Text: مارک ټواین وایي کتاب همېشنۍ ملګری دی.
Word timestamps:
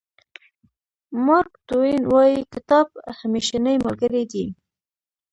مارک 1.25 1.51
ټواین 1.67 2.01
وایي 2.11 2.39
کتاب 2.53 2.87
همېشنۍ 3.19 3.75
ملګری 3.85 4.23
دی. 4.31 4.45